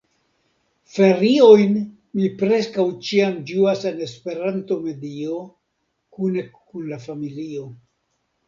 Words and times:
Feriojn 0.93 1.75
mi 2.21 2.29
preskaŭ 2.39 2.85
ĉiam 3.09 3.37
ĝuas 3.51 3.85
en 3.91 4.01
Esperanto-medio, 4.07 5.39
kune 6.17 6.47
kun 6.59 6.89
la 6.95 7.03
familio. 7.09 7.71